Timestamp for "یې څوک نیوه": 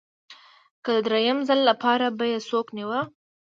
2.31-3.01